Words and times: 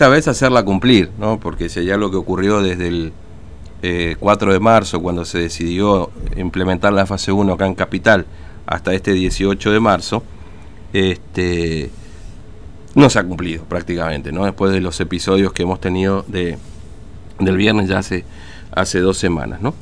esta 0.00 0.10
vez 0.10 0.28
hacerla 0.28 0.64
cumplir, 0.64 1.10
¿no? 1.18 1.40
Porque 1.40 1.68
si 1.68 1.80
hay 1.80 1.90
algo 1.90 2.08
que 2.12 2.16
ocurrió 2.16 2.62
desde 2.62 2.86
el 2.86 4.16
4 4.20 4.52
de 4.52 4.60
marzo, 4.60 5.02
cuando 5.02 5.24
se 5.24 5.38
decidió 5.38 6.12
implementar 6.36 6.92
la 6.92 7.04
fase 7.04 7.32
1 7.32 7.52
acá 7.52 7.66
en 7.66 7.74
Capital, 7.74 8.24
hasta 8.64 8.94
este 8.94 9.12
18 9.12 9.72
de 9.72 9.80
marzo, 9.80 10.22
este, 10.92 11.90
no 12.94 13.10
se 13.10 13.18
ha 13.18 13.24
cumplido 13.24 13.64
prácticamente, 13.64 14.30
¿no? 14.30 14.44
Después 14.44 14.70
de 14.70 14.80
los 14.80 15.00
episodios 15.00 15.52
que 15.52 15.64
hemos 15.64 15.80
tenido 15.80 16.24
de, 16.28 16.58
del 17.40 17.56
viernes 17.56 17.88
ya 17.88 17.98
hace, 17.98 18.24
hace 18.70 19.00
dos 19.00 19.18
semanas, 19.18 19.60
¿no? 19.60 19.74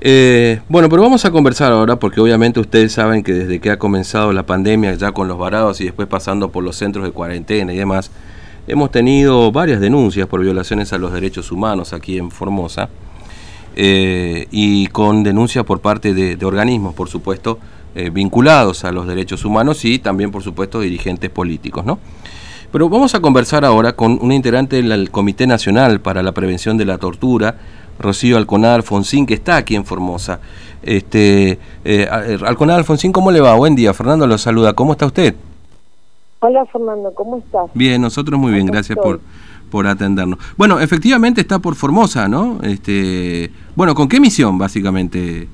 Eh, 0.00 0.62
bueno, 0.70 0.88
pero 0.88 1.02
vamos 1.02 1.26
a 1.26 1.30
conversar 1.30 1.72
ahora 1.72 1.96
porque 1.96 2.22
obviamente 2.22 2.58
ustedes 2.58 2.92
saben 2.94 3.22
que 3.22 3.34
desde 3.34 3.60
que 3.60 3.70
ha 3.70 3.78
comenzado 3.78 4.32
la 4.32 4.46
pandemia, 4.46 4.94
ya 4.94 5.12
con 5.12 5.28
los 5.28 5.36
varados 5.36 5.82
y 5.82 5.84
después 5.84 6.08
pasando 6.08 6.50
por 6.50 6.64
los 6.64 6.76
centros 6.76 7.04
de 7.04 7.10
cuarentena 7.10 7.74
y 7.74 7.76
demás, 7.76 8.10
hemos 8.66 8.90
tenido 8.90 9.50
varias 9.52 9.80
denuncias 9.80 10.26
por 10.26 10.40
violaciones 10.40 10.92
a 10.92 10.98
los 10.98 11.12
derechos 11.12 11.50
humanos 11.50 11.92
aquí 11.92 12.18
en 12.18 12.30
Formosa 12.30 12.88
eh, 13.74 14.46
y 14.50 14.86
con 14.88 15.22
denuncias 15.22 15.64
por 15.64 15.80
parte 15.80 16.14
de, 16.14 16.44
organismos, 16.44 16.94
por 16.94 17.08
supuesto, 17.08 17.58
eh, 17.94 18.10
vinculados 18.10 18.84
a 18.84 18.92
los 18.92 19.06
derechos 19.06 19.44
humanos 19.44 19.84
y 19.84 19.98
también, 19.98 20.30
por 20.30 20.42
supuesto, 20.42 20.80
dirigentes 20.80 21.30
políticos, 21.30 21.84
¿no? 21.84 21.98
Pero 22.70 22.88
vamos 22.88 23.14
a 23.14 23.20
conversar 23.20 23.66
ahora 23.66 23.94
con 23.94 24.18
un 24.22 24.32
integrante 24.32 24.82
del 24.82 25.10
Comité 25.10 25.46
Nacional 25.46 26.00
para 26.00 26.22
la 26.22 26.32
Prevención 26.32 26.78
de 26.78 26.86
la 26.86 26.96
Tortura, 26.96 27.56
Rocío 27.98 28.38
Alconada 28.38 28.76
Alfonsín, 28.76 29.26
que 29.26 29.34
está 29.34 29.56
aquí 29.56 29.74
en 29.74 29.84
Formosa. 29.84 30.40
Este, 30.82 31.58
eh, 31.84 32.08
Alconada 32.10 32.78
Alfonsín, 32.78 33.12
¿cómo 33.12 33.30
le 33.30 33.40
va? 33.40 33.54
Buen 33.54 33.74
día, 33.74 33.92
Fernando 33.92 34.26
lo 34.26 34.38
saluda. 34.38 34.72
¿Cómo 34.72 34.92
está 34.92 35.04
usted? 35.04 35.34
Hola 36.44 36.66
Fernando, 36.66 37.14
¿cómo 37.14 37.36
estás? 37.36 37.70
Bien, 37.72 38.02
nosotros 38.02 38.36
muy 38.36 38.50
bien, 38.50 38.66
gracias 38.66 38.98
por, 38.98 39.20
por 39.70 39.86
atendernos. 39.86 40.40
Bueno, 40.56 40.80
efectivamente 40.80 41.40
está 41.40 41.60
por 41.60 41.76
Formosa, 41.76 42.26
¿no? 42.26 42.58
Este, 42.64 43.48
bueno, 43.76 43.94
¿con 43.94 44.08
qué 44.08 44.18
misión 44.18 44.58
básicamente 44.58 45.46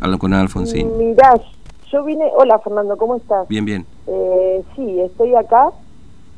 Alconada 0.00 0.42
Alfonsín? 0.42 0.98
Mirá, 0.98 1.40
yo 1.92 2.02
vine... 2.02 2.24
Hola 2.36 2.58
Fernando, 2.58 2.96
¿cómo 2.96 3.14
estás? 3.14 3.46
Bien, 3.46 3.64
bien. 3.64 3.86
Eh, 4.08 4.64
sí, 4.74 5.00
estoy 5.02 5.32
acá. 5.36 5.70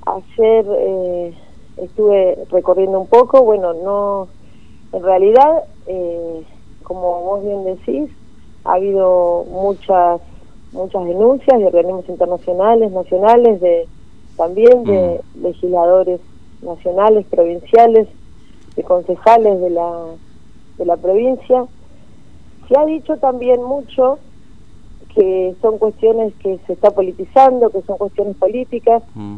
Ayer 0.05 0.67
eh, 0.79 1.35
estuve 1.79 2.45
recorriendo 2.51 3.01
un 3.01 3.07
poco, 3.07 3.43
bueno, 3.43 3.73
no 3.73 4.29
en 4.93 5.03
realidad, 5.03 5.65
eh, 5.87 6.43
como 6.83 7.23
vos 7.23 7.43
bien 7.43 7.65
decís, 7.65 8.11
ha 8.65 8.75
habido 8.75 9.47
muchas 9.51 10.21
muchas 10.75 11.05
denuncias 11.05 11.59
de 11.59 11.67
organismos 11.67 12.07
internacionales, 12.09 12.93
nacionales, 12.93 13.61
de 13.61 13.89
también 14.37 14.85
de 14.85 15.21
mm. 15.35 15.43
legisladores 15.43 16.21
nacionales, 16.63 17.27
provinciales, 17.27 18.09
de 18.77 18.83
concejales 18.83 19.61
de 19.61 19.71
la, 19.71 20.07
de 20.79 20.85
la 20.85 20.97
provincia. 20.97 21.65
Se 22.69 22.79
ha 22.79 22.85
dicho 22.87 23.17
también 23.19 23.63
mucho 23.63 24.19
que 25.15 25.55
son 25.63 25.79
cuestiones 25.79 26.33
que 26.43 26.59
se 26.67 26.73
está 26.73 26.91
politizando, 26.91 27.71
que 27.71 27.83
son 27.83 27.99
cuestiones 27.99 28.37
políticas. 28.37 29.03
Mm. 29.15 29.37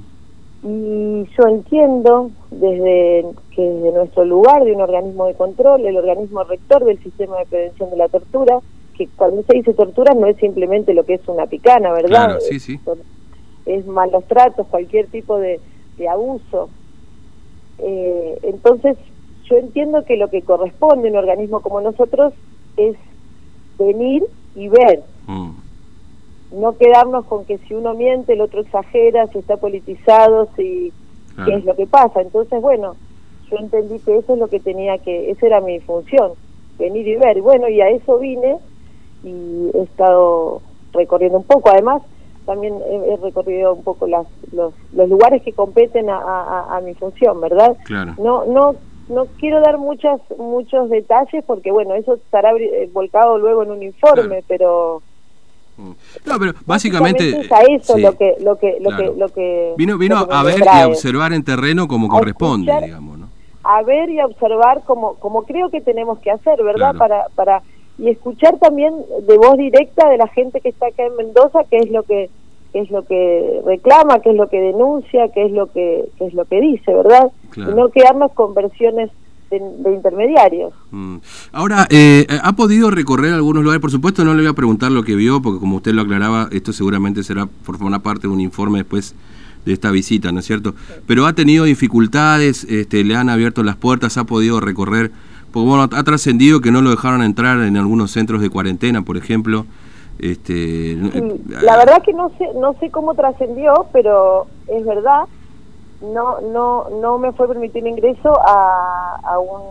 Y 0.62 1.28
yo 1.36 1.48
entiendo 1.48 2.30
desde 2.50 3.26
que 3.54 3.62
desde 3.62 3.92
nuestro 3.92 4.24
lugar 4.24 4.64
de 4.64 4.72
un 4.72 4.80
organismo 4.80 5.26
de 5.26 5.34
control, 5.34 5.84
el 5.84 5.96
organismo 5.96 6.42
rector 6.44 6.84
del 6.84 6.98
sistema 7.02 7.38
de 7.38 7.46
prevención 7.46 7.90
de 7.90 7.96
la 7.96 8.08
tortura, 8.08 8.60
que 8.96 9.08
cuando 9.16 9.42
se 9.42 9.54
dice 9.54 9.74
tortura 9.74 10.14
no 10.14 10.26
es 10.26 10.36
simplemente 10.38 10.94
lo 10.94 11.04
que 11.04 11.14
es 11.14 11.28
una 11.28 11.46
picana, 11.46 11.92
¿verdad? 11.92 12.08
Claro, 12.08 12.40
sí, 12.40 12.58
sí. 12.58 12.80
Es, 13.66 13.86
malos 13.86 14.24
tratos, 14.24 14.66
cualquier 14.68 15.06
tipo 15.08 15.38
de, 15.38 15.60
abuso. 16.08 16.68
Eh, 17.78 18.38
entonces, 18.42 18.96
yo 19.44 19.56
entiendo 19.56 20.04
que 20.04 20.16
lo 20.16 20.28
que 20.28 20.42
corresponde 20.42 21.08
a 21.08 21.10
un 21.10 21.18
organismo 21.18 21.60
como 21.60 21.80
nosotros 21.80 22.32
es 22.76 22.96
venir 23.78 24.24
y 24.54 24.68
ver. 24.68 25.02
Mm 25.26 25.66
no 26.52 26.76
quedarnos 26.76 27.24
con 27.26 27.44
que 27.44 27.58
si 27.58 27.74
uno 27.74 27.94
miente, 27.94 28.32
el 28.32 28.40
otro 28.40 28.60
exagera, 28.60 29.26
si 29.28 29.38
está 29.38 29.56
politizado, 29.56 30.48
si 30.56 30.92
qué 31.44 31.54
es 31.54 31.64
lo 31.64 31.74
que 31.74 31.86
pasa. 31.86 32.20
Entonces, 32.20 32.60
bueno, 32.62 32.96
yo 33.50 33.56
entendí 33.58 33.98
que 33.98 34.16
eso 34.16 34.34
es 34.34 34.38
lo 34.38 34.48
que 34.48 34.60
tenía 34.60 34.98
que, 34.98 35.30
esa 35.30 35.46
era 35.46 35.60
mi 35.60 35.80
función, 35.80 36.32
venir 36.78 37.06
y 37.06 37.16
ver. 37.16 37.42
Bueno, 37.42 37.68
y 37.68 37.80
a 37.80 37.90
eso 37.90 38.18
vine 38.18 38.56
y 39.24 39.70
he 39.74 39.82
estado 39.82 40.62
recorriendo 40.92 41.38
un 41.38 41.44
poco. 41.44 41.70
Además, 41.70 42.02
también 42.46 42.74
he, 42.88 43.16
recorrido 43.16 43.74
un 43.74 43.82
poco 43.82 44.06
las, 44.06 44.26
los, 44.52 44.72
los 44.92 45.08
lugares 45.08 45.42
que 45.42 45.52
competen 45.52 46.08
a, 46.08 46.76
a, 46.76 46.80
mi 46.80 46.94
función, 46.94 47.40
¿verdad? 47.40 47.76
No, 48.18 48.44
no, 48.46 48.76
no 49.08 49.26
quiero 49.38 49.60
dar 49.60 49.78
muchas, 49.78 50.20
muchos 50.38 50.88
detalles 50.88 51.44
porque, 51.44 51.70
bueno, 51.70 51.94
eso 51.94 52.14
estará 52.14 52.52
eh, 52.52 52.88
volcado 52.92 53.36
luego 53.38 53.64
en 53.64 53.72
un 53.72 53.82
informe, 53.82 54.42
pero 54.48 55.02
no, 55.78 56.38
pero 56.38 56.52
básicamente, 56.64 57.40
es 57.40 57.52
a 57.52 57.60
eso 57.68 57.98
lo 57.98 58.16
que 58.16 58.36
lo 58.40 58.56
que 58.56 58.78
lo 58.80 58.96
que 58.96 59.12
lo 59.14 59.28
que 59.28 59.74
vino 59.76 59.98
vino 59.98 60.16
a 60.16 60.42
ver 60.42 60.60
y 60.60 60.68
a 60.68 60.88
observar 60.88 61.34
en 61.34 61.44
terreno 61.44 61.86
como 61.86 62.08
corresponde, 62.08 62.72
digamos, 62.82 63.18
¿no? 63.18 63.28
A 63.62 63.82
ver 63.82 64.08
y 64.08 64.20
a 64.20 64.26
observar 64.26 64.82
como 64.86 65.14
como 65.16 65.42
creo 65.42 65.68
que 65.70 65.82
tenemos 65.82 66.18
que 66.20 66.30
hacer, 66.30 66.62
¿verdad? 66.62 66.94
Para 66.96 67.26
para 67.34 67.62
y 67.98 68.10
escuchar 68.10 68.58
también 68.58 68.94
de 69.26 69.38
voz 69.38 69.56
directa 69.56 70.08
de 70.08 70.18
la 70.18 70.28
gente 70.28 70.60
que 70.60 70.68
está 70.68 70.86
acá 70.88 71.04
en 71.04 71.16
Mendoza 71.16 71.60
qué 71.70 71.78
es 71.78 71.90
lo 71.90 72.02
que 72.02 72.30
qué 72.72 72.80
es 72.80 72.90
lo 72.90 73.06
que 73.06 73.62
reclama, 73.64 74.20
qué 74.20 74.30
es 74.30 74.36
lo 74.36 74.48
que 74.48 74.60
denuncia, 74.60 75.28
qué 75.32 75.46
es 75.46 75.52
lo 75.52 75.72
que 75.72 76.08
qué 76.18 76.26
es 76.26 76.34
lo 76.34 76.44
que 76.44 76.60
dice, 76.60 76.92
¿verdad? 76.92 77.30
Y 77.56 77.60
no 77.60 77.88
quedarnos 77.88 78.32
con 78.32 78.54
versiones 78.54 79.10
de, 79.50 79.92
intermediarios. 79.94 80.72
Mm. 80.90 81.16
Ahora, 81.52 81.86
eh, 81.90 82.26
¿ha 82.42 82.52
podido 82.54 82.90
recorrer 82.90 83.32
algunos 83.32 83.62
lugares? 83.62 83.80
Por 83.80 83.90
supuesto, 83.90 84.24
no 84.24 84.34
le 84.34 84.42
voy 84.42 84.50
a 84.50 84.54
preguntar 84.54 84.90
lo 84.90 85.04
que 85.04 85.14
vio, 85.14 85.40
porque 85.40 85.60
como 85.60 85.76
usted 85.76 85.92
lo 85.92 86.02
aclaraba, 86.02 86.48
esto 86.50 86.72
seguramente 86.72 87.22
será 87.22 87.46
por 87.46 87.82
una 87.82 88.00
parte 88.00 88.26
de 88.26 88.34
un 88.34 88.40
informe 88.40 88.78
después 88.78 89.14
de 89.64 89.72
esta 89.72 89.90
visita, 89.90 90.32
¿no 90.32 90.40
es 90.40 90.46
cierto? 90.46 90.74
Pero 91.06 91.26
ha 91.26 91.32
tenido 91.32 91.64
dificultades, 91.64 92.64
este, 92.64 93.04
le 93.04 93.16
han 93.16 93.28
abierto 93.28 93.62
las 93.62 93.76
puertas, 93.76 94.16
ha 94.16 94.24
podido 94.24 94.60
recorrer, 94.60 95.10
porque 95.56 95.70
bueno, 95.70 95.84
ha 95.84 96.02
trascendido 96.02 96.60
que 96.60 96.70
no 96.70 96.82
lo 96.82 96.90
dejaron 96.90 97.22
entrar 97.22 97.58
en 97.60 97.78
algunos 97.78 98.10
centros 98.10 98.42
de 98.42 98.50
cuarentena, 98.50 99.00
por 99.00 99.16
ejemplo. 99.16 99.64
Este, 100.18 100.92
eh, 100.92 101.40
la 101.62 101.78
verdad 101.78 102.02
que 102.02 102.12
no 102.12 102.28
sé, 102.36 102.50
no 102.60 102.74
sé 102.74 102.90
cómo 102.90 103.14
trascendió, 103.14 103.86
pero 103.90 104.48
es 104.66 104.84
verdad 104.84 105.22
no 106.02 106.42
no 106.42 106.90
no 107.00 107.16
me 107.16 107.32
fue 107.32 107.48
permitido 107.48 107.88
ingreso 107.88 108.38
a, 108.38 109.18
a 109.22 109.38
un 109.38 109.62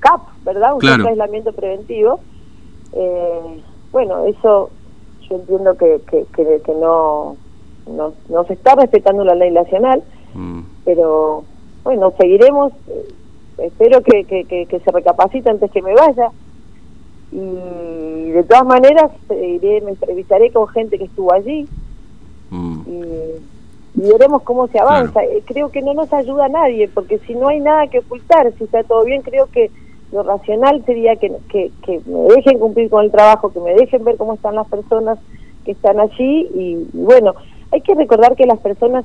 CAP, 0.00 0.22
¿verdad? 0.46 0.72
Un 0.74 1.06
aislamiento 1.06 1.52
preventivo. 1.52 2.20
Eh, 2.94 3.62
bueno, 3.92 4.24
eso 4.24 4.70
yo 5.28 5.36
entiendo 5.36 5.76
que, 5.76 6.00
que, 6.10 6.24
que, 6.34 6.74
no, 6.74 7.36
no, 7.86 8.14
no, 8.30 8.44
se 8.44 8.54
está 8.54 8.74
respetando 8.74 9.22
la 9.22 9.34
ley 9.34 9.50
nacional, 9.50 10.02
mm. 10.32 10.60
pero 10.86 11.44
bueno, 11.84 12.10
seguiremos. 12.18 12.72
Espero 13.58 14.02
que, 14.02 14.24
que, 14.24 14.80
se 14.84 14.90
recapacite 14.90 15.50
antes 15.50 15.70
que 15.70 15.82
me 15.82 15.94
vaya. 15.94 16.30
Y 17.30 18.30
de 18.30 18.44
todas 18.44 18.64
maneras, 18.64 19.10
iré, 19.30 19.80
me 19.82 19.90
entrevistaré 19.90 20.50
con 20.50 20.68
gente 20.68 20.98
que 20.98 21.04
estuvo 21.04 21.32
allí. 21.32 21.68
Mm. 22.50 22.80
Y, 22.86 24.00
y 24.00 24.12
veremos 24.12 24.42
cómo 24.42 24.68
se 24.68 24.78
avanza. 24.78 25.22
Eh, 25.24 25.42
creo 25.44 25.70
que 25.70 25.82
no 25.82 25.92
nos 25.92 26.12
ayuda 26.12 26.46
a 26.46 26.48
nadie, 26.48 26.88
porque 26.88 27.18
si 27.26 27.34
no 27.34 27.48
hay 27.48 27.60
nada 27.60 27.88
que 27.88 27.98
ocultar, 27.98 28.52
si 28.56 28.64
está 28.64 28.82
todo 28.84 29.04
bien, 29.04 29.22
creo 29.22 29.46
que 29.46 29.70
lo 30.12 30.22
racional 30.22 30.82
sería 30.86 31.16
que, 31.16 31.32
que, 31.50 31.70
me 32.06 32.34
dejen 32.34 32.58
cumplir 32.58 32.88
con 32.88 33.04
el 33.04 33.10
trabajo, 33.10 33.52
que 33.52 33.60
me 33.60 33.74
dejen 33.74 34.04
ver 34.04 34.16
cómo 34.16 34.34
están 34.34 34.54
las 34.54 34.66
personas 34.68 35.18
que 35.64 35.72
están 35.72 36.00
allí 36.00 36.48
y, 36.54 36.88
bueno, 36.92 37.34
hay 37.72 37.82
que 37.82 37.94
recordar 37.94 38.34
que 38.34 38.46
las 38.46 38.58
personas, 38.58 39.04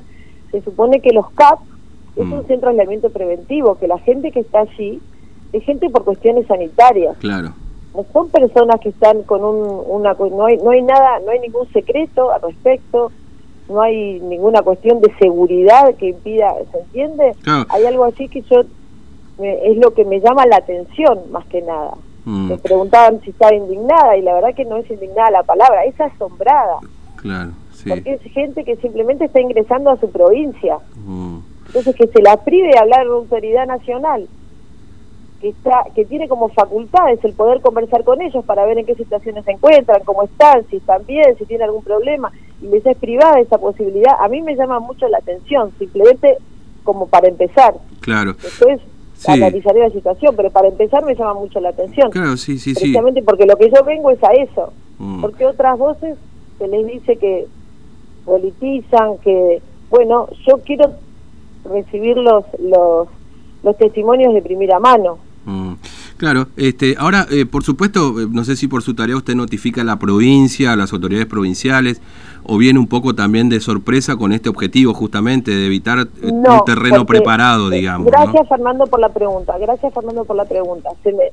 se 0.52 0.62
supone 0.62 1.02
que 1.02 1.12
los 1.12 1.30
CAP 1.31 1.59
es 2.16 2.24
un 2.24 2.40
mm. 2.40 2.47
centro 2.47 2.69
de 2.69 2.79
aislamiento 2.79 3.09
preventivo, 3.09 3.75
que 3.75 3.88
la 3.88 3.97
gente 4.00 4.32
que 4.32 4.41
está 4.41 4.61
allí 4.61 5.02
es 5.52 5.64
gente 5.64 5.90
por 5.90 6.03
cuestiones 6.03 6.47
sanitarias. 6.47 7.17
Claro. 7.17 7.53
No 7.96 8.05
son 8.11 8.29
personas 8.29 8.79
que 8.82 8.90
están 8.90 9.23
con 9.23 9.43
un, 9.43 9.84
una 9.88 10.14
no 10.14 10.46
hay 10.46 10.58
no 10.58 10.72
hay 10.72 10.82
nada, 10.82 11.20
no 11.26 11.32
hay 11.32 11.40
ningún 11.40 11.72
secreto 11.72 12.32
al 12.32 12.41
respecto 12.41 13.11
no 13.70 13.82
hay 13.82 14.20
ninguna 14.20 14.61
cuestión 14.61 14.99
de 15.02 15.14
seguridad 15.17 15.96
que 15.96 16.09
impida, 16.09 16.53
¿se 16.72 16.79
entiende? 16.79 17.35
Hay 17.70 17.85
algo 17.85 18.05
así 18.05 18.28
que 18.28 18.41
yo 18.41 18.61
es 19.40 19.78
lo 19.78 19.93
que 19.93 20.05
me 20.05 20.20
llama 20.20 20.46
la 20.46 20.58
atención 20.58 21.20
más 21.32 21.46
que 21.47 21.61
nada. 21.61 21.93
Mm. 22.26 22.49
Me 22.49 22.58
preguntaban 22.58 23.20
si 23.22 23.32
estaba 23.32 23.53
indignada 23.53 24.16
y 24.16 24.22
la 24.22 24.34
verdad 24.35 24.53
que 24.55 24.66
no 24.66 24.78
es 24.78 24.90
indignada 24.90 25.32
la 25.32 25.43
palabra, 25.43 25.85
es 25.85 25.99
asombrada. 25.99 26.78
Claro, 27.17 27.52
sí. 27.73 27.90
Porque 27.90 28.14
es 28.14 28.22
gente 28.32 28.64
que 28.64 28.76
simplemente 28.78 29.26
está 29.26 29.41
ingresando 29.41 29.90
a 29.90 29.97
su 29.97 30.09
provincia. 30.09 30.78
Mm. 31.05 31.38
Entonces 31.73 31.96
que 31.96 32.08
se 32.08 32.22
la 32.22 32.37
prive 32.37 32.67
de 32.67 32.78
hablar 32.78 33.05
de 33.05 33.14
autoridad 33.14 33.66
nacional 33.66 34.28
que 35.41 35.49
está 35.49 35.85
que 35.96 36.05
tiene 36.05 36.29
como 36.29 36.49
facultades 36.49 37.20
el 37.25 37.34
poder 37.34 37.61
conversar 37.61 38.03
con 38.03 38.22
ellos 38.22 38.46
para 38.46 38.64
ver 38.66 38.78
en 38.78 38.85
qué 38.85 38.93
situaciones 38.93 39.43
se 39.43 39.52
encuentran, 39.52 40.03
cómo 40.05 40.23
están, 40.23 40.66
si 40.70 40.78
están 40.78 41.03
bien, 41.05 41.35
si 41.37 41.46
tienen 41.46 41.66
algún 41.66 41.84
problema 41.84 42.31
y 42.61 42.67
les 42.67 42.85
es 42.85 42.96
privada 42.97 43.40
esa 43.40 43.58
posibilidad, 43.58 44.14
a 44.20 44.28
mí 44.29 44.41
me 44.41 44.55
llama 44.55 44.79
mucho 44.79 45.08
la 45.08 45.17
atención, 45.17 45.72
simplemente 45.79 46.37
como 46.84 47.08
para 47.08 47.28
empezar. 47.28 47.73
Claro. 48.02 48.35
Después 48.41 48.79
analizaré 49.28 49.79
la 49.79 49.90
situación, 49.90 50.35
pero 50.35 50.52
para 50.52 50.67
empezar 50.67 51.03
me 51.03 51.16
llama 51.16 51.34
mucho 51.34 51.59
la 51.59 51.69
atención. 51.69 52.11
Claro, 52.11 52.37
sí, 52.37 52.59
sí, 52.59 52.73
Precisamente 52.73 53.23
porque 53.23 53.47
lo 53.47 53.55
que 53.58 53.72
yo 53.72 53.84
vengo 53.84 54.11
es 54.11 54.23
a 54.23 54.31
eso. 54.34 54.72
Mm. 54.99 55.22
Porque 55.22 55.46
otras 55.46 55.78
voces 55.78 56.17
se 56.59 56.67
les 56.67 56.85
dice 56.85 57.17
que 57.17 57.47
politizan, 58.26 59.17
que, 59.23 59.61
bueno, 59.90 60.29
yo 60.47 60.59
quiero 60.59 60.93
recibir 61.66 62.18
los, 62.18 62.46
los, 62.60 63.08
los 63.64 63.78
testimonios 63.78 64.34
de 64.34 64.42
primera 64.42 64.80
mano. 64.80 65.18
Mm. 65.46 65.74
Claro, 66.18 66.48
este, 66.56 66.96
ahora, 66.98 67.26
eh, 67.32 67.46
por 67.46 67.64
supuesto, 67.64 68.22
eh, 68.22 68.28
no 68.30 68.46
sé 68.46 68.56
si 68.56 68.68
por 68.68 68.82
su 68.82 68.96
tarea 68.96 69.18
usted 69.18 69.36
notifica 69.36 69.82
a 69.82 69.84
la 69.84 70.00
provincia, 70.00 70.72
a 70.72 70.76
las 70.76 70.94
autoridades 70.94 71.28
provinciales, 71.28 72.02
o 72.46 72.58
viene 72.58 72.80
un 72.80 72.88
poco 72.88 73.14
también 73.14 73.50
de 73.50 73.60
sorpresa 73.60 74.16
con 74.16 74.32
este 74.32 74.50
objetivo 74.50 74.94
justamente 74.94 75.52
de 75.52 75.66
evitar 75.66 76.00
eh, 76.00 76.32
un 76.32 76.46
terreno 76.66 77.06
preparado, 77.06 77.70
digamos. 77.70 78.08
Gracias 78.08 78.48
Fernando 78.48 78.86
por 78.86 79.00
la 79.00 79.10
pregunta, 79.10 79.58
gracias 79.58 79.94
Fernando 79.94 80.24
por 80.24 80.36
la 80.36 80.46
pregunta. 80.46 80.92
Se 81.04 81.12
me, 81.12 81.24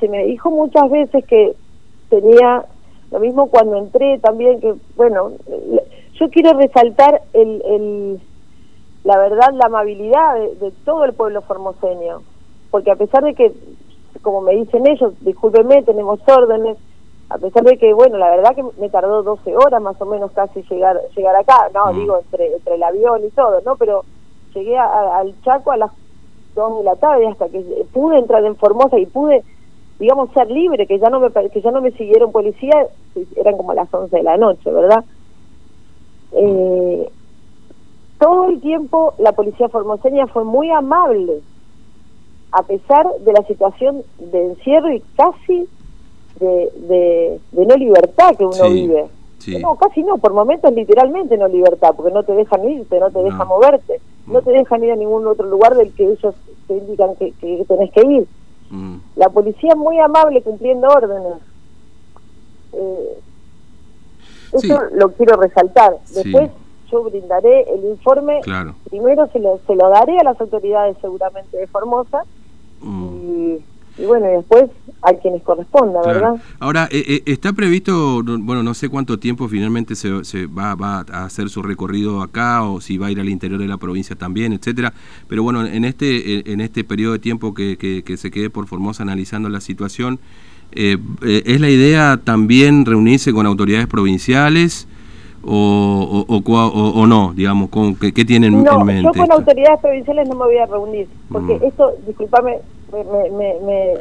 se 0.00 0.08
me 0.08 0.24
dijo 0.24 0.50
muchas 0.50 0.90
veces 0.90 1.24
que 1.26 1.52
tenía, 2.08 2.64
lo 3.10 3.20
mismo 3.20 3.48
cuando 3.48 3.76
entré 3.76 4.18
también, 4.20 4.60
que 4.60 4.72
bueno, 4.96 5.32
yo 6.18 6.30
quiero 6.30 6.58
resaltar 6.58 7.22
el, 7.34 7.62
el 7.66 8.20
la 9.04 9.18
verdad, 9.18 9.52
la 9.54 9.66
amabilidad 9.66 10.36
de 10.60 10.70
todo 10.84 11.04
el 11.04 11.12
pueblo 11.12 11.42
formoseño, 11.42 12.22
porque 12.70 12.90
a 12.90 12.96
pesar 12.96 13.24
de 13.24 13.34
que 13.34 13.52
como 14.22 14.40
me 14.40 14.54
dicen 14.54 14.86
ellos, 14.86 15.12
discúlpenme, 15.20 15.82
tenemos 15.82 16.20
órdenes, 16.26 16.76
a 17.28 17.38
pesar 17.38 17.64
de 17.64 17.78
que, 17.78 17.92
bueno, 17.92 18.18
la 18.18 18.30
verdad 18.30 18.54
que 18.54 18.64
me 18.78 18.88
tardó 18.88 19.22
12 19.22 19.56
horas 19.56 19.80
más 19.80 20.00
o 20.00 20.06
menos 20.06 20.30
casi 20.32 20.62
llegar 20.62 21.00
llegar 21.16 21.34
acá, 21.36 21.68
no, 21.74 21.92
mm. 21.92 21.96
digo, 21.96 22.18
entre, 22.18 22.52
entre 22.54 22.74
el 22.74 22.82
avión 22.82 23.24
y 23.24 23.30
todo, 23.30 23.60
¿no? 23.64 23.76
Pero 23.76 24.04
llegué 24.54 24.78
al 24.78 25.34
Chaco 25.42 25.72
a 25.72 25.76
las 25.76 25.90
2 26.54 26.78
de 26.78 26.84
la 26.84 26.96
tarde 26.96 27.26
hasta 27.28 27.48
que 27.48 27.60
pude 27.92 28.18
entrar 28.18 28.44
en 28.44 28.56
Formosa 28.56 28.98
y 28.98 29.06
pude, 29.06 29.42
digamos, 29.98 30.30
ser 30.32 30.50
libre, 30.50 30.86
que 30.86 30.98
ya 30.98 31.08
no 31.08 31.20
me, 31.20 31.30
que 31.30 31.60
ya 31.60 31.70
no 31.70 31.80
me 31.80 31.90
siguieron 31.92 32.32
policía, 32.32 32.86
eran 33.36 33.56
como 33.56 33.72
las 33.72 33.92
11 33.92 34.14
de 34.14 34.22
la 34.22 34.36
noche, 34.36 34.70
¿verdad? 34.70 35.04
Eh, 36.32 37.10
todo 38.22 38.48
el 38.48 38.60
tiempo 38.60 39.14
la 39.18 39.32
policía 39.32 39.68
formoseña 39.68 40.28
fue 40.28 40.44
muy 40.44 40.70
amable 40.70 41.40
a 42.52 42.62
pesar 42.62 43.06
de 43.18 43.32
la 43.32 43.42
situación 43.46 44.02
de 44.18 44.46
encierro 44.46 44.92
y 44.92 45.02
casi 45.16 45.66
de, 46.38 47.40
de, 47.50 47.66
no 47.66 47.74
libertad 47.76 48.36
que 48.36 48.44
uno 48.44 48.70
vive. 48.70 49.06
No, 49.60 49.74
casi 49.74 50.04
no, 50.04 50.18
por 50.18 50.34
momentos 50.34 50.72
literalmente 50.72 51.36
no 51.36 51.48
libertad, 51.48 51.94
porque 51.96 52.12
no 52.12 52.22
te 52.22 52.32
dejan 52.32 52.68
irte, 52.68 53.00
no 53.00 53.10
te 53.10 53.18
dejan 53.24 53.48
moverte, 53.48 54.00
no 54.28 54.40
mm. 54.40 54.44
te 54.44 54.52
dejan 54.52 54.84
ir 54.84 54.92
a 54.92 54.96
ningún 54.96 55.26
otro 55.26 55.46
lugar 55.46 55.74
del 55.74 55.92
que 55.92 56.12
ellos 56.12 56.34
te 56.68 56.76
indican 56.76 57.16
que, 57.16 57.32
que 57.32 57.64
tenés 57.66 57.90
que 57.90 58.06
ir. 58.06 58.26
Mm. 58.70 58.98
La 59.16 59.30
policía 59.30 59.72
es 59.72 59.78
muy 59.78 59.98
amable 59.98 60.42
cumpliendo 60.42 60.86
órdenes. 60.86 61.38
Eh, 62.72 63.18
eso 64.52 64.80
lo 64.92 65.10
quiero 65.12 65.40
resaltar. 65.40 65.96
Después 66.14 66.50
yo 66.92 67.02
brindaré 67.04 67.62
el 67.62 67.84
informe. 67.86 68.40
Primero 68.90 69.26
se 69.32 69.40
lo, 69.40 69.58
se 69.66 69.74
lo 69.74 69.88
daré 69.88 70.18
a 70.18 70.24
las 70.24 70.40
autoridades 70.40 70.96
seguramente 71.00 71.56
de 71.56 71.66
Formosa 71.66 72.24
Mm. 72.82 73.56
Y, 73.98 74.04
bueno, 74.06 74.26
y 74.26 74.36
después 74.36 74.70
hay 75.02 75.16
quienes 75.16 75.42
corresponda, 75.42 76.00
¿verdad? 76.04 76.36
Ahora, 76.58 76.88
eh, 76.90 77.04
eh, 77.06 77.22
está 77.26 77.52
previsto, 77.52 78.22
bueno, 78.24 78.62
no 78.62 78.72
sé 78.72 78.88
cuánto 78.88 79.18
tiempo 79.18 79.48
finalmente 79.48 79.94
se, 79.96 80.24
se 80.24 80.46
va, 80.46 80.74
va, 80.74 81.04
a 81.12 81.24
hacer 81.26 81.50
su 81.50 81.62
recorrido 81.62 82.22
acá 82.22 82.62
o 82.62 82.80
si 82.80 82.96
va 82.96 83.08
a 83.08 83.10
ir 83.10 83.20
al 83.20 83.28
interior 83.28 83.60
de 83.60 83.68
la 83.68 83.76
provincia 83.76 84.16
también, 84.16 84.54
etcétera. 84.54 84.94
Pero 85.28 85.42
bueno, 85.42 85.66
en 85.66 85.84
este, 85.84 86.50
en 86.50 86.62
este 86.62 86.84
periodo 86.84 87.12
de 87.12 87.18
tiempo 87.18 87.52
que, 87.52 87.76
que, 87.76 88.16
se 88.16 88.30
quede 88.30 88.48
por 88.48 88.66
Formosa 88.66 89.02
analizando 89.02 89.50
la 89.50 89.60
situación, 89.60 90.18
eh, 90.72 90.96
¿es 91.20 91.60
la 91.60 91.68
idea 91.68 92.18
también 92.24 92.86
reunirse 92.86 93.34
con 93.34 93.44
autoridades 93.44 93.88
provinciales? 93.88 94.88
O, 95.44 96.24
o, 96.28 97.06
no, 97.06 97.32
digamos, 97.34 97.70
con, 97.70 97.96
¿qué, 97.96 98.12
tienen 98.24 98.54
en 98.54 98.84
mente? 98.84 99.10
Yo 99.14 99.20
con 99.26 99.32
autoridades 99.32 99.80
provinciales 99.80 100.28
no 100.28 100.36
me 100.36 100.44
voy 100.44 100.58
a 100.58 100.66
reunir, 100.66 101.08
porque 101.30 101.58
mm. 101.58 101.64
esto, 101.64 101.92
discúlpame, 102.06 102.58
me, 102.92 103.54
me, 103.60 103.94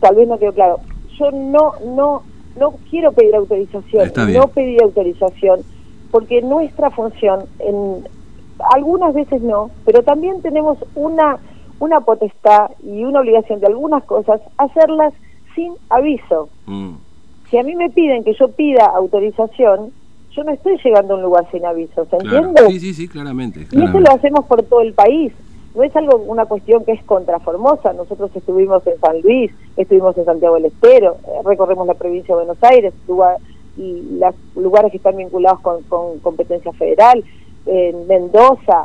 tal, 0.00 0.14
vez 0.14 0.28
no 0.28 0.38
quedó 0.38 0.52
claro. 0.52 0.80
Yo 1.18 1.30
no, 1.30 1.72
no, 1.94 2.22
no 2.56 2.74
quiero 2.90 3.12
pedir 3.12 3.34
autorización, 3.34 4.12
no 4.32 4.48
pedí 4.48 4.76
autorización, 4.82 5.60
porque 6.10 6.42
nuestra 6.42 6.90
función, 6.90 7.44
en 7.60 8.08
algunas 8.74 9.14
veces 9.14 9.42
no, 9.42 9.70
pero 9.84 10.02
también 10.02 10.42
tenemos 10.42 10.78
una, 10.94 11.38
una 11.78 12.00
potestad 12.00 12.70
y 12.82 13.04
una 13.04 13.20
obligación 13.20 13.60
de 13.60 13.66
algunas 13.66 14.04
cosas, 14.04 14.40
hacerlas 14.58 15.12
sin 15.54 15.74
aviso. 15.90 16.48
Mm. 16.66 16.94
Si 17.50 17.58
a 17.58 17.62
mí 17.62 17.74
me 17.76 17.90
piden 17.90 18.24
que 18.24 18.34
yo 18.34 18.48
pida 18.48 18.86
autorización, 18.86 19.92
yo 20.34 20.44
no 20.44 20.52
estoy 20.52 20.78
llegando 20.82 21.14
a 21.14 21.16
un 21.16 21.22
lugar 21.22 21.46
sin 21.50 21.64
aviso, 21.64 22.06
¿se 22.06 22.16
entiende? 22.16 22.66
Sí, 22.68 22.80
sí, 22.80 22.94
sí, 22.94 23.08
claramente, 23.08 23.66
Y 23.70 23.82
eso 23.82 24.00
lo 24.00 24.10
hacemos 24.10 24.46
por 24.46 24.62
todo 24.62 24.80
el 24.80 24.94
país. 24.94 25.32
No 25.74 25.82
es 25.82 25.94
algo 25.96 26.18
una 26.18 26.44
cuestión 26.44 26.84
que 26.84 26.92
es 26.92 27.02
contra 27.04 27.38
Formosa. 27.40 27.92
Nosotros 27.94 28.30
estuvimos 28.34 28.86
en 28.86 28.98
San 29.00 29.20
Luis, 29.22 29.50
estuvimos 29.76 30.16
en 30.18 30.26
Santiago 30.26 30.56
del 30.56 30.66
Estero, 30.66 31.16
eh, 31.24 31.40
recorremos 31.44 31.86
la 31.86 31.94
provincia 31.94 32.34
de 32.34 32.44
Buenos 32.44 32.62
Aires, 32.62 32.92
y 33.78 34.18
los 34.18 34.34
lugares 34.54 34.90
que 34.90 34.98
están 34.98 35.16
vinculados 35.16 35.60
con, 35.60 36.18
competencia 36.20 36.72
federal, 36.72 37.24
en 37.66 38.06
Mendoza. 38.06 38.82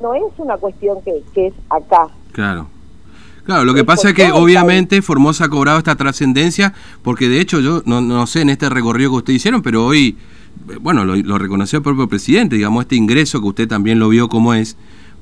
No 0.00 0.14
es 0.14 0.22
una 0.38 0.58
cuestión 0.58 1.00
que, 1.02 1.22
que 1.34 1.48
es 1.48 1.54
acá. 1.70 2.08
Claro. 2.32 2.66
Claro, 3.44 3.64
lo 3.64 3.72
que 3.72 3.82
pasa 3.82 4.10
es 4.10 4.14
que 4.14 4.30
obviamente 4.30 5.00
Formosa 5.00 5.46
ha 5.46 5.48
cobrado 5.48 5.78
esta 5.78 5.96
trascendencia, 5.96 6.74
porque 7.02 7.30
de 7.30 7.40
hecho 7.40 7.60
yo 7.60 7.80
no, 7.86 8.02
no 8.02 8.26
sé 8.26 8.42
en 8.42 8.50
este 8.50 8.68
recorrido 8.68 9.10
que 9.10 9.16
ustedes 9.16 9.36
hicieron, 9.38 9.62
pero 9.62 9.86
hoy 9.86 10.18
bueno, 10.80 11.04
lo, 11.04 11.38
reconoció 11.38 11.78
el 11.78 11.82
propio 11.82 12.08
presidente, 12.08 12.56
digamos, 12.56 12.82
este 12.82 12.96
ingreso 12.96 13.40
que 13.40 13.48
usted 13.48 13.68
también 13.68 13.98
lo 13.98 14.08
vio 14.08 14.28
como 14.28 14.54
es, 14.54 14.76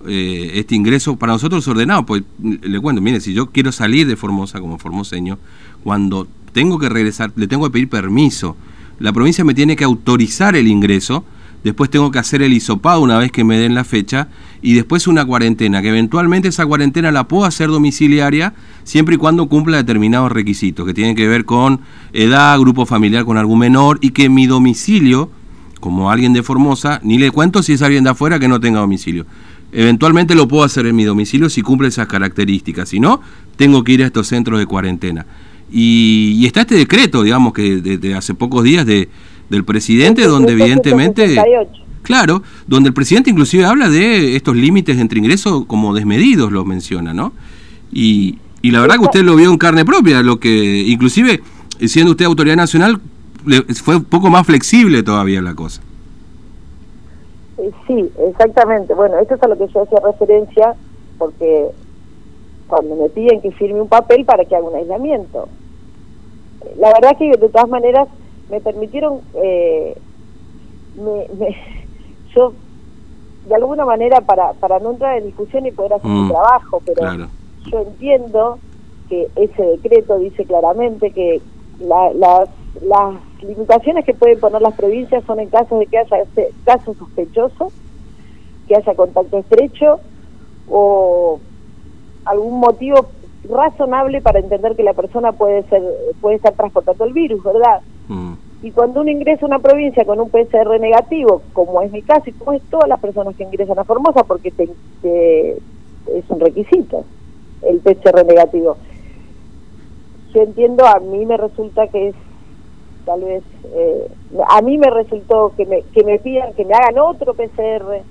eh, 0.07 0.53
este 0.55 0.75
ingreso 0.75 1.17
para 1.17 1.33
nosotros 1.33 1.67
ordenado, 1.69 2.07
pues 2.07 2.23
le 2.41 2.81
cuento, 2.81 3.01
mire, 3.03 3.21
si 3.21 3.33
yo 3.33 3.47
quiero 3.47 3.73
salir 3.73 4.07
de 4.07 4.17
Formosa 4.17 4.61
como 4.61 4.79
formoseño, 4.79 5.39
cuando 5.83 6.29
tengo 6.53 6.79
que 6.79 6.89
regresar, 6.89 7.33
le 7.37 7.47
tengo 7.47 7.67
que 7.67 7.73
pedir 7.73 7.89
permiso, 7.89 8.57
la 8.99 9.13
provincia 9.13 9.45
me 9.45 9.55
tiene 9.55 9.77
que 9.77 9.85
autorizar 9.85 10.57
el 10.57 10.69
ingreso, 10.69 11.25
después 11.67 11.91
tengo 11.91 12.13
que 12.13 12.21
hacer 12.21 12.43
el 12.43 12.53
hisopado 12.53 13.01
una 13.01 13.19
vez 13.19 13.33
que 13.33 13.43
me 13.43 13.59
den 13.59 13.75
la 13.75 13.83
fecha 13.83 14.29
y 14.63 14.75
después 14.75 15.09
una 15.09 15.25
cuarentena, 15.25 15.83
que 15.83 15.89
eventualmente 15.89 16.47
esa 16.47 16.65
cuarentena 16.65 17.11
la 17.11 17.27
puedo 17.27 17.45
hacer 17.45 17.71
domiciliaria 17.71 18.55
siempre 18.85 19.17
y 19.17 19.19
cuando 19.19 19.49
cumpla 19.49 19.77
determinados 19.79 20.31
requisitos 20.31 20.87
que 20.87 20.95
tienen 20.95 21.17
que 21.17 21.27
ver 21.27 21.45
con 21.45 21.81
edad, 22.13 22.57
grupo 22.61 22.87
familiar 22.87 23.25
con 23.25 23.37
algún 23.37 23.59
menor 23.59 23.99
y 24.01 24.11
que 24.11 24.29
mi 24.29 24.47
domicilio, 24.47 25.29
como 25.81 26.09
alguien 26.09 26.33
de 26.33 26.45
Formosa, 26.45 27.01
ni 27.03 27.19
le 27.19 27.33
cuento 27.33 27.65
si 27.65 27.73
es 27.73 27.83
alguien 27.83 28.05
de 28.05 28.11
afuera 28.11 28.39
que 28.39 28.47
no 28.47 28.61
tenga 28.61 28.79
domicilio. 28.79 29.27
Eventualmente 29.73 30.37
lo 30.37 30.47
puedo 30.47 30.63
hacer 30.63 30.87
en 30.87 30.95
mi 30.95 31.03
domicilio 31.03 31.51
si 31.51 31.63
cumple 31.63 31.89
esas 31.89 32.07
características, 32.07 32.91
si 32.91 33.01
no, 33.01 33.21
tengo 33.57 33.83
que 33.83 33.93
ir 33.93 34.05
a 34.05 34.07
estos 34.07 34.29
centros 34.29 34.61
de 34.61 34.67
cuarentena. 34.67 35.27
Y, 35.71 36.45
está 36.47 36.61
este 36.61 36.77
decreto, 36.77 37.25
digamos, 37.25 37.53
que 37.53 37.81
desde 37.81 38.15
hace 38.15 38.35
pocos 38.35 38.63
días 38.63 38.87
de 38.87 39.09
del 39.51 39.65
presidente, 39.65 40.25
donde 40.27 40.53
evidentemente... 40.53 41.37
Claro, 42.03 42.41
donde 42.69 42.91
el 42.91 42.95
presidente 42.95 43.31
inclusive 43.31 43.65
habla 43.65 43.89
de 43.89 44.37
estos 44.37 44.55
límites 44.55 44.97
entre 44.99 45.19
ingresos 45.19 45.65
como 45.67 45.93
desmedidos, 45.93 46.53
los 46.53 46.65
menciona, 46.65 47.13
¿no? 47.13 47.33
Y, 47.91 48.39
y 48.63 48.71
la 48.71 48.81
verdad 48.81 48.95
que 48.95 49.07
usted 49.07 49.23
lo 49.25 49.35
vio 49.35 49.51
en 49.51 49.59
carne 49.59 49.85
propia, 49.85 50.23
lo 50.23 50.39
que 50.39 50.85
inclusive, 50.87 51.43
siendo 51.81 52.13
usted 52.13 52.27
autoridad 52.27 52.55
nacional, 52.55 53.01
fue 53.83 53.97
un 53.97 54.05
poco 54.05 54.31
más 54.31 54.47
flexible 54.47 55.03
todavía 55.03 55.43
la 55.43 55.55
cosa. 55.55 55.83
Eh, 57.59 57.71
sí, 57.87 58.09
exactamente. 58.29 58.95
Bueno, 58.95 59.19
esto 59.19 59.35
es 59.35 59.43
a 59.43 59.49
lo 59.49 59.59
que 59.59 59.67
yo 59.73 59.83
hacía 59.83 59.99
referencia, 60.05 60.75
porque 61.19 61.67
cuando 62.67 62.97
me 62.97 63.09
piden 63.09 63.41
que 63.41 63.51
firme 63.53 63.81
un 63.81 63.89
papel 63.89 64.25
para 64.25 64.45
que 64.45 64.55
haga 64.55 64.69
un 64.69 64.77
aislamiento. 64.77 65.49
La 66.79 66.93
verdad 66.93 67.17
que 67.19 67.31
de 67.31 67.49
todas 67.49 67.69
maneras 67.69 68.09
me 68.51 68.61
permitieron, 68.61 69.21
eh, 69.35 69.97
me, 70.97 71.57
yo 72.35 72.53
de 73.47 73.55
alguna 73.55 73.85
manera 73.85 74.21
para, 74.21 74.53
para 74.55 74.79
no 74.81 74.93
entrar 74.93 75.19
en 75.19 75.27
discusión 75.27 75.67
y 75.67 75.71
poder 75.71 75.95
hacer 75.95 76.11
mi 76.11 76.23
mm, 76.23 76.29
trabajo, 76.31 76.83
pero 76.85 77.29
yo 77.71 77.81
entiendo 77.81 78.59
que 79.09 79.29
ese 79.37 79.63
decreto 79.63 80.19
dice 80.19 80.45
claramente 80.45 81.13
que 81.13 81.41
las, 81.79 82.15
las 82.83 83.15
limitaciones 83.43 84.05
que 84.05 84.15
pueden 84.15 84.41
poner 84.41 84.63
las 84.63 84.75
provincias 84.75 85.25
son 85.25 85.39
en 85.41 85.49
casos 85.49 85.79
de 85.79 85.87
que 85.87 85.99
haya 85.99 86.19
caso 86.65 86.95
sospechoso, 86.95 87.71
que 88.67 88.77
haya 88.77 88.95
contacto 88.95 89.39
estrecho 89.39 90.01
o 90.69 91.39
algún 92.25 92.59
motivo 92.59 93.07
razonable 93.49 94.21
para 94.21 94.41
entender 94.41 94.75
que 94.75 94.83
la 94.83 94.95
persona 94.95 95.31
puede 95.33 95.63
ser 95.69 95.83
puede 96.21 96.37
estar 96.37 96.55
transportando 96.55 97.05
el 97.05 97.13
virus, 97.13 97.43
¿verdad? 97.45 97.81
Mm. 98.09 98.35
Y 98.63 98.71
cuando 98.71 99.01
uno 99.01 99.11
ingresa 99.11 99.45
a 99.45 99.49
una 99.49 99.59
provincia 99.59 100.05
con 100.05 100.21
un 100.21 100.31
PCR 100.31 100.81
negativo, 100.81 101.43
como 101.53 101.83
es 101.83 101.93
mi 101.93 102.03
caso 102.03 102.25
y 102.27 102.33
como 102.33 102.53
es 102.53 102.63
todas 102.71 102.89
las 102.89 103.01
personas 103.01 103.37
que 103.37 103.45
ingresan 103.45 103.79
a 103.79 103.85
Formosa, 103.85 104.25
porque 104.25 104.53
es 104.99 106.31
un 106.31 106.41
requisito 106.41 107.05
el 107.63 107.81
PCR 107.81 108.25
negativo. 108.25 108.77
Yo 110.35 110.43
entiendo, 110.43 110.87
a 110.87 111.01
mí 111.01 111.25
me 111.27 111.37
resulta 111.37 111.87
que 111.89 112.09
es 112.09 112.15
tal 113.05 113.23
vez, 113.23 113.45
eh, 113.73 114.09
a 114.49 114.61
mí 114.63 114.79
me 114.79 114.91
resultó 114.91 115.53
que 115.57 115.65
me, 115.65 115.83
que 115.83 116.03
me 116.05 116.19
pidan 116.19 116.53
que 116.55 116.65
me 116.65 116.75
hagan 116.75 116.99
otro 116.99 117.35
PCR 117.35 118.03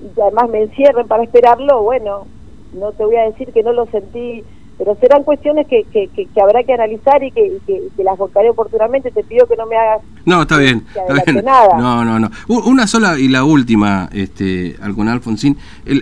y 0.00 0.20
además 0.20 0.48
me 0.48 0.62
encierren 0.62 1.06
para 1.06 1.22
esperarlo, 1.22 1.82
bueno, 1.82 2.26
no 2.72 2.92
te 2.92 3.04
voy 3.04 3.16
a 3.16 3.26
decir 3.26 3.52
que 3.52 3.62
no 3.62 3.72
lo 3.72 3.86
sentí 3.86 4.42
pero 4.78 4.96
serán 5.00 5.22
cuestiones 5.22 5.66
que, 5.66 5.84
que, 5.84 6.08
que, 6.08 6.40
habrá 6.40 6.62
que 6.62 6.74
analizar 6.74 7.22
y 7.22 7.30
que, 7.30 7.58
que, 7.66 8.04
las 8.04 8.18
buscaré 8.18 8.50
oportunamente. 8.50 9.10
Te 9.10 9.24
pido 9.24 9.46
que 9.46 9.56
no 9.56 9.66
me 9.66 9.76
hagas. 9.76 10.02
No, 10.24 10.42
está 10.42 10.58
bien. 10.58 10.84
Nada. 11.44 11.78
No, 11.78 12.04
no, 12.04 12.18
no. 12.18 12.30
Una 12.48 12.86
sola 12.86 13.18
y 13.18 13.28
la 13.28 13.44
última, 13.44 14.08
este, 14.12 14.76
Alcon 14.82 15.08
Alfonsín. 15.08 15.56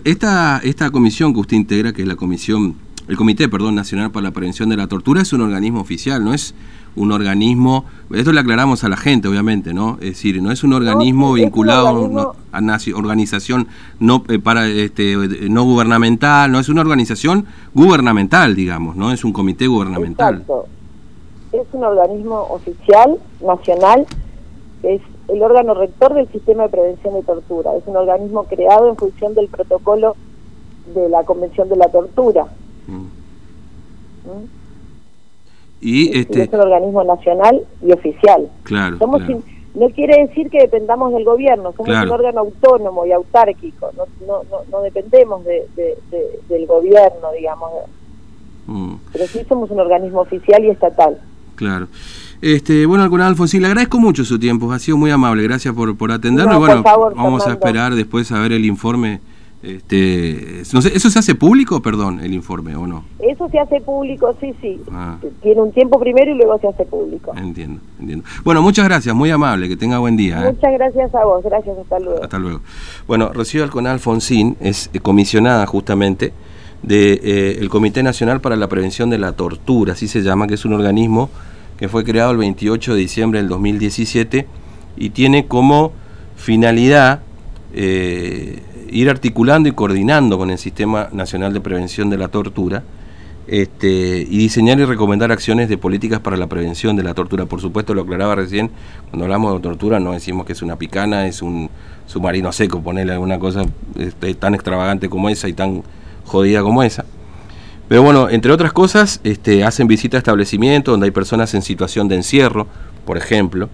esta, 0.04 0.61
esta 0.64 0.90
comisión 0.90 1.33
que 1.33 1.40
usted 1.40 1.57
integra, 1.57 1.93
que 1.93 2.02
es 2.02 2.09
la 2.09 2.16
comisión, 2.16 2.76
el 3.07 3.16
Comité, 3.16 3.49
perdón, 3.49 3.75
Nacional 3.75 4.11
para 4.11 4.25
la 4.25 4.31
Prevención 4.31 4.71
de 4.71 4.76
la 4.76 4.87
Tortura, 4.87 5.21
es 5.21 5.33
un 5.33 5.43
organismo 5.43 5.81
oficial, 5.81 6.25
no 6.25 6.33
es 6.33 6.54
un 6.96 7.12
organismo, 7.12 7.84
esto 8.14 8.32
le 8.32 8.40
aclaramos 8.40 8.84
a 8.84 8.88
la 8.88 8.96
gente, 8.96 9.28
obviamente, 9.28 9.74
¿no? 9.74 9.94
Es 10.00 10.10
decir, 10.10 10.40
no 10.42 10.52
es 10.52 10.62
un 10.62 10.72
organismo 10.72 11.32
vinculado 11.32 11.88
a 11.88 11.92
una 11.92 12.78
organización 12.94 13.68
no 13.98 14.24
eh, 14.28 14.38
para 14.38 14.66
este 14.68 15.16
no 15.48 15.64
gubernamental, 15.64 16.50
no 16.52 16.60
es 16.60 16.68
una 16.68 16.82
organización 16.82 17.46
gubernamental, 17.74 18.54
digamos, 18.54 18.96
¿no? 18.96 19.12
Es 19.12 19.24
un 19.24 19.32
comité 19.32 19.66
gubernamental. 19.66 20.34
Exacto. 20.34 20.66
Es 21.52 21.66
un 21.72 21.84
organismo 21.84 22.40
oficial, 22.50 23.16
nacional, 23.40 24.06
es 24.82 25.00
el 25.28 25.42
órgano 25.42 25.74
rector 25.74 26.14
del 26.14 26.28
sistema 26.28 26.64
de 26.64 26.68
prevención 26.68 27.14
de 27.14 27.22
tortura. 27.22 27.74
Es 27.76 27.84
un 27.86 27.96
organismo 27.96 28.44
creado 28.44 28.88
en 28.88 28.96
función 28.96 29.34
del 29.34 29.48
protocolo 29.48 30.16
de 30.94 31.08
la 31.08 31.24
Convención 31.24 31.68
de 31.68 31.76
la 31.76 31.88
Tortura. 31.88 32.46
Mm. 32.86 33.04
¿Mm? 34.26 34.63
Y 35.84 36.18
este... 36.18 36.42
es 36.42 36.52
un 36.52 36.60
organismo 36.60 37.04
nacional 37.04 37.60
y 37.86 37.92
oficial. 37.92 38.48
Claro, 38.64 38.98
no 39.74 39.90
quiere 39.90 40.26
decir 40.26 40.50
que 40.50 40.58
dependamos 40.58 41.12
del 41.12 41.24
gobierno, 41.24 41.72
somos 41.76 41.88
un 41.88 42.10
órgano 42.10 42.40
autónomo 42.40 43.06
y 43.06 43.12
autárquico, 43.12 43.90
no, 43.96 44.04
no, 44.24 44.60
no, 44.70 44.80
dependemos 44.82 45.44
de, 45.44 45.66
del 46.48 46.66
gobierno, 46.66 47.32
digamos. 47.36 47.70
Mm. 48.66 48.94
Pero 49.12 49.26
sí 49.26 49.40
somos 49.48 49.70
un 49.70 49.80
organismo 49.80 50.20
oficial 50.20 50.64
y 50.64 50.70
estatal. 50.70 51.20
Claro. 51.56 51.88
Este, 52.40 52.86
bueno, 52.86 53.04
Alcona 53.04 53.26
Alfonsín, 53.26 53.62
le 53.62 53.68
agradezco 53.68 53.98
mucho 53.98 54.24
su 54.24 54.38
tiempo, 54.38 54.70
ha 54.70 54.78
sido 54.78 54.96
muy 54.96 55.10
amable, 55.10 55.42
gracias 55.42 55.74
por, 55.74 55.96
por 55.96 56.12
atendernos. 56.12 56.58
bueno, 56.58 56.82
vamos 56.84 57.46
a 57.46 57.52
esperar 57.52 57.94
después 57.94 58.30
a 58.32 58.38
ver 58.38 58.52
el 58.52 58.64
informe 58.64 59.20
este, 59.64 60.62
no 60.75 60.83
sé, 60.83 60.94
¿Eso 60.94 61.09
se 61.09 61.18
hace 61.18 61.35
público, 61.35 61.80
perdón, 61.80 62.21
el 62.21 62.35
informe 62.35 62.76
o 62.76 62.87
no? 62.87 63.04
Eso 63.18 63.49
se 63.49 63.59
hace 63.59 63.80
público, 63.80 64.37
sí, 64.38 64.54
sí. 64.61 64.78
Ah. 64.92 65.16
Tiene 65.42 65.62
un 65.62 65.73
tiempo 65.73 65.99
primero 65.99 66.30
y 66.30 66.35
luego 66.37 66.59
se 66.59 66.68
hace 66.68 66.85
público. 66.85 67.33
Entiendo, 67.35 67.80
entiendo. 67.99 68.25
Bueno, 68.44 68.61
muchas 68.61 68.85
gracias, 68.85 69.14
muy 69.14 69.30
amable, 69.30 69.68
que 69.68 69.76
tenga 69.76 69.99
buen 69.99 70.16
día. 70.16 70.42
¿eh? 70.42 70.52
Muchas 70.52 70.73
gracias 70.73 71.14
a 71.14 71.25
vos, 71.25 71.42
gracias, 71.42 71.78
hasta 71.78 71.99
luego. 71.99 72.23
Hasta 72.23 72.38
luego. 72.38 72.61
Bueno, 73.06 73.33
Rocío 73.33 73.64
Alconal 73.64 73.94
Alfonsín 73.94 74.56
es 74.61 74.90
comisionada 75.02 75.66
justamente 75.66 76.35
del 76.83 77.21
de, 77.21 77.62
eh, 77.62 77.68
Comité 77.71 78.02
Nacional 78.02 78.42
para 78.42 78.56
la 78.56 78.68
Prevención 78.68 79.09
de 79.09 79.18
la 79.18 79.33
Tortura, 79.33 79.94
así 79.94 80.09
se 80.09 80.23
llama, 80.23 80.47
que 80.47 80.54
es 80.54 80.64
un 80.66 80.75
organismo 80.75 81.30
que 81.78 81.88
fue 81.88 82.04
creado 82.04 82.33
el 82.33 82.37
28 82.37 82.92
de 82.92 83.00
diciembre 83.00 83.40
del 83.40 83.49
2017 83.49 84.47
y 84.99 85.11
tiene 85.11 85.47
como 85.47 85.92
finalidad... 86.37 87.21
Eh, 87.76 88.61
ir 88.94 89.10
articulando 89.10 89.68
y 89.68 89.72
coordinando 89.72 90.38
con 90.38 90.50
el 90.50 90.58
Sistema 90.58 91.08
Nacional 91.10 91.52
de 91.52 91.60
Prevención 91.60 92.10
de 92.10 92.16
la 92.16 92.28
Tortura 92.28 92.84
este, 93.48 94.24
y 94.30 94.38
diseñar 94.38 94.78
y 94.78 94.84
recomendar 94.84 95.32
acciones 95.32 95.68
de 95.68 95.76
políticas 95.76 96.20
para 96.20 96.36
la 96.36 96.46
prevención 96.46 96.94
de 96.94 97.02
la 97.02 97.12
tortura. 97.12 97.44
Por 97.46 97.60
supuesto, 97.60 97.92
lo 97.92 98.02
aclaraba 98.02 98.36
recién, 98.36 98.70
cuando 99.10 99.24
hablamos 99.24 99.52
de 99.52 99.60
tortura 99.60 99.98
no 99.98 100.12
decimos 100.12 100.46
que 100.46 100.52
es 100.52 100.62
una 100.62 100.76
picana, 100.76 101.26
es 101.26 101.42
un 101.42 101.68
submarino 102.06 102.52
seco, 102.52 102.82
ponerle 102.82 103.14
alguna 103.14 103.38
cosa 103.40 103.64
este, 103.98 104.32
tan 104.34 104.54
extravagante 104.54 105.08
como 105.08 105.28
esa 105.28 105.48
y 105.48 105.54
tan 105.54 105.82
jodida 106.24 106.62
como 106.62 106.84
esa. 106.84 107.04
Pero 107.88 108.02
bueno, 108.02 108.30
entre 108.30 108.52
otras 108.52 108.72
cosas, 108.72 109.20
este, 109.24 109.64
hacen 109.64 109.88
visita 109.88 110.16
a 110.16 110.18
establecimientos 110.18 110.92
donde 110.92 111.06
hay 111.06 111.10
personas 111.10 111.52
en 111.54 111.62
situación 111.62 112.06
de 112.06 112.14
encierro, 112.14 112.68
por 113.04 113.18
ejemplo, 113.18 113.68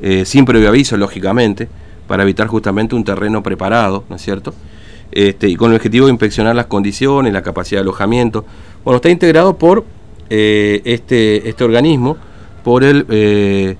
eh, 0.00 0.24
sin 0.24 0.46
previo 0.46 0.70
aviso, 0.70 0.96
lógicamente, 0.96 1.68
para 2.12 2.24
evitar 2.24 2.46
justamente 2.46 2.94
un 2.94 3.04
terreno 3.04 3.42
preparado, 3.42 4.04
¿no 4.10 4.16
es 4.16 4.20
cierto? 4.20 4.52
Este, 5.12 5.48
y 5.48 5.56
con 5.56 5.70
el 5.70 5.76
objetivo 5.76 6.04
de 6.04 6.12
inspeccionar 6.12 6.54
las 6.54 6.66
condiciones, 6.66 7.32
la 7.32 7.40
capacidad 7.40 7.78
de 7.78 7.84
alojamiento. 7.84 8.44
Bueno, 8.84 8.96
está 8.96 9.08
integrado 9.08 9.56
por 9.56 9.86
eh, 10.28 10.82
este, 10.84 11.48
este 11.48 11.64
organismo, 11.64 12.18
por 12.64 12.84
el, 12.84 13.06
eh, 13.08 13.76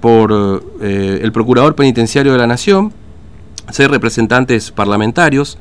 por, 0.00 0.62
eh, 0.82 1.18
el 1.20 1.32
Procurador 1.32 1.74
Penitenciario 1.74 2.30
de 2.30 2.38
la 2.38 2.46
Nación, 2.46 2.92
seis 3.72 3.90
representantes 3.90 4.70
parlamentarios, 4.70 5.58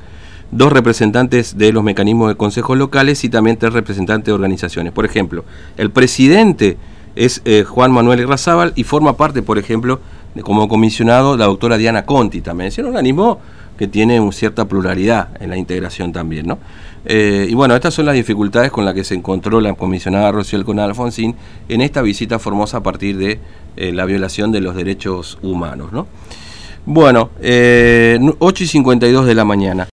dos 0.52 0.72
representantes 0.72 1.58
de 1.58 1.74
los 1.74 1.84
mecanismos 1.84 2.30
de 2.30 2.36
consejos 2.36 2.78
locales 2.78 3.24
y 3.24 3.30
también 3.30 3.58
tres 3.58 3.74
representantes 3.74 4.28
de 4.28 4.34
organizaciones. 4.34 4.94
Por 4.94 5.06
ejemplo, 5.06 5.46
el 5.78 5.90
presidente 5.90 6.78
es 7.16 7.42
Juan 7.68 7.92
Manuel 7.92 8.20
Irrazábal 8.20 8.72
y 8.76 8.84
forma 8.84 9.18
parte, 9.18 9.42
por 9.42 9.58
ejemplo, 9.58 10.00
como 10.42 10.68
comisionado 10.68 11.38
la 11.38 11.46
doctora 11.46 11.78
Diana 11.78 12.06
Conti 12.06 12.42
también. 12.42 12.70
Es 12.70 12.78
un 12.80 12.88
organismo 12.88 13.40
que 13.78 13.88
tiene 13.88 14.20
una 14.20 14.32
cierta 14.32 14.66
pluralidad 14.66 15.30
en 15.40 15.50
la 15.50 15.58
integración 15.58 16.12
también, 16.12 16.48
¿no? 16.48 16.58
Eh, 17.06 17.48
y 17.50 17.54
bueno, 17.54 17.76
estas 17.76 17.94
son 17.94 18.06
las 18.06 18.16
dificultades 18.16 18.72
con 18.72 18.86
las 18.86 18.94
que 18.94 19.04
se 19.04 19.14
encontró 19.14 19.60
la 19.60 19.74
comisionada 19.74 20.32
Rociel 20.32 20.64
con 20.64 20.80
Alfonsín 20.80 21.36
en 21.68 21.82
esta 21.82 22.02
visita 22.02 22.40
formosa 22.40 22.78
a 22.78 22.84
partir 22.84 23.18
de 23.18 23.40
eh, 23.76 23.92
la 23.92 24.06
violación 24.06 24.52
de 24.52 24.62
los 24.62 24.76
derechos 24.76 25.38
humanos, 25.42 25.92
¿no? 25.92 26.08
Bueno, 26.86 27.30
eh, 27.42 28.20
8 28.40 28.64
y 28.64 28.68
52 28.68 29.26
de 29.26 29.36
la 29.36 29.46
mañana. 29.46 29.82